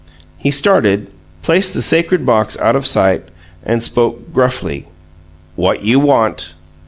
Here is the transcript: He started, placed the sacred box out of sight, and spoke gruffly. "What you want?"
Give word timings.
He 0.35 0.49
started, 0.49 1.11
placed 1.43 1.75
the 1.75 1.81
sacred 1.83 2.25
box 2.25 2.57
out 2.57 2.75
of 2.75 2.87
sight, 2.87 3.21
and 3.63 3.83
spoke 3.83 4.33
gruffly. 4.33 4.87
"What 5.55 5.83
you 5.83 5.99
want?" 5.99 6.55